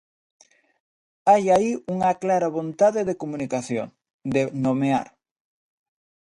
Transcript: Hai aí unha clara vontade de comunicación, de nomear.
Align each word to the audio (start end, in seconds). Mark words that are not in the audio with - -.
Hai 1.29 1.43
aí 1.55 1.71
unha 1.93 2.11
clara 2.23 2.53
vontade 2.57 3.01
de 3.09 3.19
comunicación, 3.21 3.87
de 4.33 4.41
nomear. 4.65 5.07